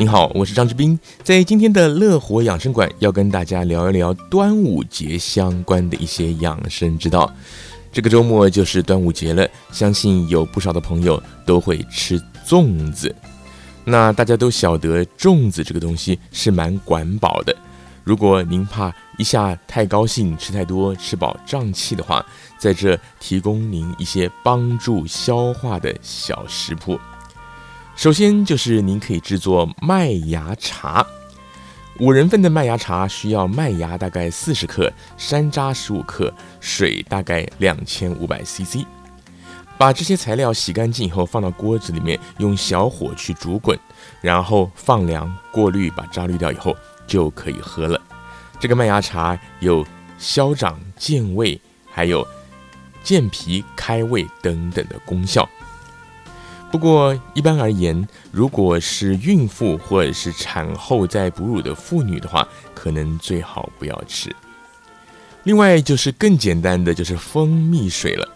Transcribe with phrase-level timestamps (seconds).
[0.00, 7.30] 您好，我是张志斌，在今天的乐活养生馆要跟大家聊一聊端午节相关的一些养生之道。
[7.92, 13.14] 这个周末就是端午节了，相信有不少的朋友都会吃粽子。
[13.84, 17.54] 那大家都晓得，粽子这个东西是蛮管饱的。
[18.02, 22.24] 如果您怕一下太高兴吃太多吃饱胀气的话，
[22.58, 26.98] 在这提供您一些帮助消化的小食谱。
[28.00, 31.06] 首先就是您可以制作麦芽茶，
[31.98, 38.86] 五人份的麦芽茶需要麦芽大概四十克，山楂十五克，水大概两千五百 CC。
[39.76, 43.78] 把这些材料洗干净以后，放到锅子里面，用小火去煮滚，
[44.22, 46.74] 然后放凉过滤，把渣滤掉以后
[47.06, 48.00] 就可以喝了。
[48.58, 49.86] 这个麦芽茶有
[50.18, 51.60] 消长健胃，
[51.92, 52.26] 还有
[53.02, 55.46] 健脾开胃等等的功效。
[56.70, 64.34] 不过，一般而言，如果是孕妇或者是产后在哺乳的妇女的话，可能最好不要吃。
[65.42, 68.28] 另外，就是更简单的，就是蜂蜜水了，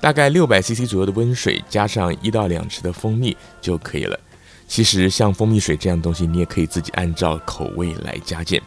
[0.00, 4.18] 大概六百 CC 左右的温水，加上一到两匙的蜂蜜就可以了。
[4.66, 8.60] 其实，像蜂蜜水这样东西，你也可以自己按照口味来加减，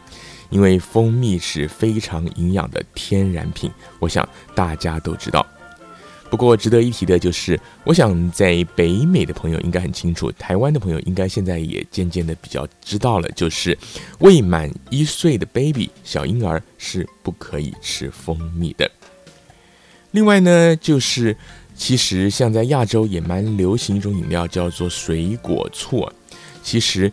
[0.50, 5.44] 因为蜂蜜是非常营养的天然品，我想大家都知道。
[6.30, 13.76] 不过值得一提的就是，我想在北美的朋友应该很清楚，台湾的朋友应该现在也渐渐的比较知道了，就是
[14.20, 18.88] 未满一岁的 baby 小婴儿是不可以吃蜂蜜的。
[20.12, 21.36] 另外呢，就是
[21.74, 26.08] 其实像在亚洲也蛮流行一种饮料叫做水果醋，
[26.62, 27.12] 其实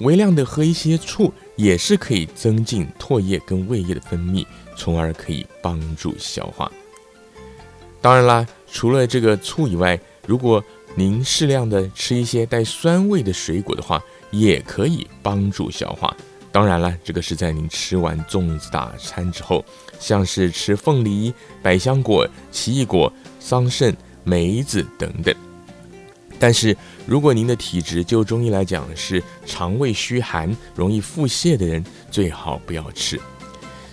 [0.00, 4.44] 微量的喝一些醋也是可以增进唾液跟胃液的分泌，
[4.76, 6.70] 从而可以帮助消化。
[8.00, 10.62] 当然啦，除了这个醋以外，如果
[10.94, 16.14] 您适量的吃一些带酸味的水果的话，也可以帮助消化。
[16.50, 19.64] 当然了，这个是在您吃完粽子大餐之后，
[20.00, 23.94] 像是吃凤梨、百香果、奇异果、桑葚、
[24.24, 25.34] 梅子等等。
[26.38, 33.20] 但是如果您的体质就中医来讲是肠胃虚寒、容易腹泻的人，最好不要吃。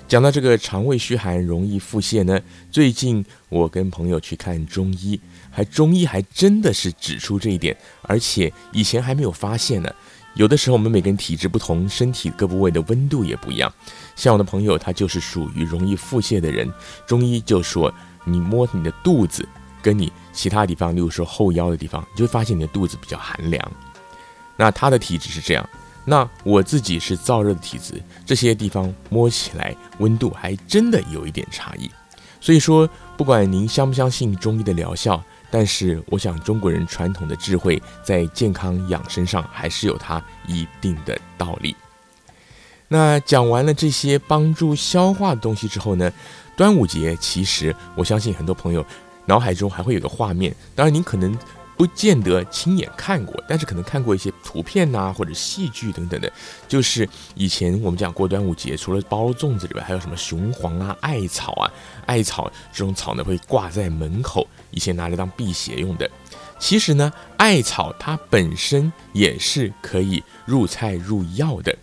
[0.07, 2.40] 讲到这个肠胃虚寒容易腹泻呢，
[2.72, 5.19] 最近我跟朋友去看中医，
[5.51, 9.94] 还中医还真的是指出这一点，而且以前还没有发现呢。
[10.35, 13.73] 有的时候我们每个人体质不同，身体各部位的温度也不一样。
[14.16, 16.72] 像我的朋友，他就是属于容易腹泻的人，
[17.06, 19.46] 中医就说你摸你的肚子，
[19.81, 23.72] 跟你其他地方，例如说后腰的地方，你就会发现你的肚子比较寒凉。
[24.56, 25.69] 那他的体质是这样。
[26.09, 31.91] 那我自己是燥热的体质，这些地方摸起来温度还真的有一点差异。
[32.40, 41.75] 所以说，不管您相不相信中医的疗效，但是我想中国人传统的智慧在健康养生上还是有它一定的道理。
[42.88, 46.09] 那讲完了这些帮助消化的东西之后呢，
[46.56, 48.85] 端午节其实我相信很多朋友
[49.25, 51.38] 脑海中还会有个画面，当然您可能。
[51.78, 56.32] 不见得亲眼看过，但是可能看过一些图片呐、或者戏剧等等的。
[56.68, 61.72] 就是以前我们讲过端午节，除了包粽子之外，还有什么雄黄啊、艾草啊。
[62.08, 66.10] 艾草这种草呢，会挂在门口，以前拿来当辟邪用的。
[66.58, 71.78] 其实呢，艾草它本身也是可以入菜入药的，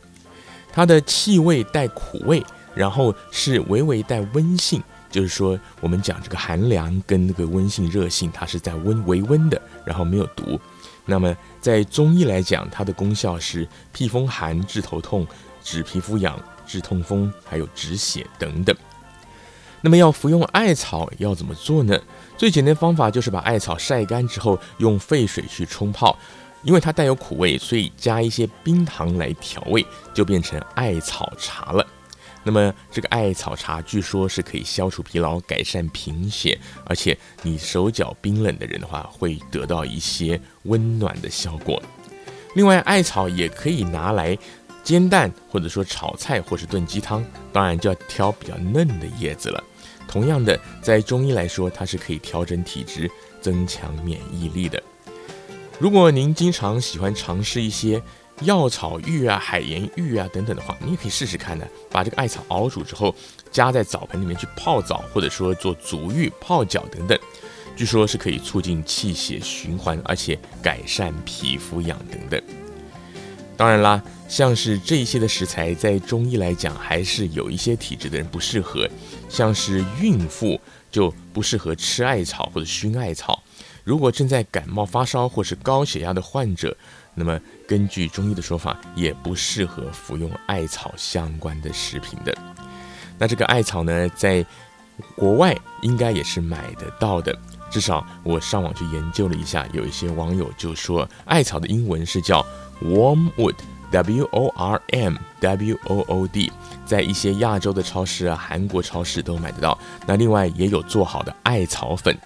[0.73, 2.43] 它的气味带苦味，
[2.75, 4.83] 然后是微微带温性。
[5.15, 10.61] 就是说，我们讲这个寒凉跟那个温性热性，它是在温为温的，然后没有毒。
[11.07, 15.25] 那么在中医来讲，它的功效是辟风寒、治头痛、
[15.63, 16.37] 止皮肤痒、
[16.67, 18.75] 治痛风，还有止血等等。
[19.81, 21.97] 那么要服用艾草要怎么做呢？
[22.37, 26.19] 最简单的方法就是把艾草晒干之后，用沸水去冲泡，
[26.65, 31.87] 因为它带有苦味，所以加一些冰糖来调味，就变成艾草茶了。
[32.45, 41.83] 那么这个艾草茶据说是可以消除疲劳、改善贫血，而且你手脚冰冷的人的话，会得到一些温暖的效果。
[42.55, 44.39] 另外，艾草也可以拿来
[44.85, 49.65] 煎蛋，或者说炒菜，或是炖鸡汤，当然就要挑比较嫩的叶子了。
[50.07, 54.81] 同样的，在中医来说，它是可以调整体质、增强免疫力的。
[55.81, 58.01] 如果您经常喜欢尝试一些，
[58.41, 61.67] 药草浴啊、海盐浴啊等等的话，你也可以试试看的。
[61.91, 63.15] 把这个艾草熬煮之后，
[63.51, 67.19] 加在澡盆里面去泡澡，或者说做足浴、泡脚等等，
[67.77, 72.43] 据说是可以促进气血循环，而且改善皮肤痒等等。
[73.57, 78.89] 当然啦，像是这一些的食材，在中医来讲，还是有一些体质的人不适合，
[79.29, 80.61] 像是孕妇
[80.91, 83.41] 就不适合吃艾草或者熏艾草。
[83.85, 86.77] 如果正在感冒发烧或是高血压的患者，
[87.15, 92.37] 那么根据中医的说法，也不适合服用艾草相关的食品的。
[93.19, 94.45] 那这个艾草呢，在
[95.17, 97.37] 国外应该也是买得到的，
[97.71, 102.45] 至少我上网去研究了一下，有一些网友就说，艾草的英文是叫
[102.83, 106.53] wormwood，w o r m w o o d，
[106.85, 109.79] 在一些亚洲的超市啊、韩国超市都买得到。
[110.07, 112.17] 那另外也有做好的艾草粉。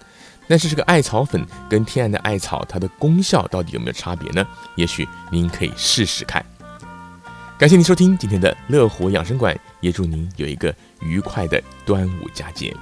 [0.49, 4.45] 但是这个艾草粉跟天然的艾草，它的功效到底有没有差别呢？
[4.75, 6.43] 也许您可以试试看。
[7.55, 12.75] 感谢您收听今天的乐活养生馆，也祝您有一个愉快的端午佳节。